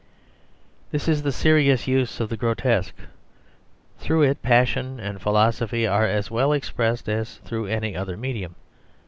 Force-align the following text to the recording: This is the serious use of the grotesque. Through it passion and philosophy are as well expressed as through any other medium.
This 0.89 1.07
is 1.07 1.21
the 1.21 1.31
serious 1.31 1.85
use 1.87 2.19
of 2.19 2.29
the 2.29 2.35
grotesque. 2.35 2.95
Through 3.99 4.23
it 4.23 4.41
passion 4.41 4.99
and 4.99 5.21
philosophy 5.21 5.85
are 5.85 6.07
as 6.07 6.31
well 6.31 6.53
expressed 6.53 7.07
as 7.07 7.35
through 7.45 7.67
any 7.67 7.95
other 7.95 8.17
medium. 8.17 8.55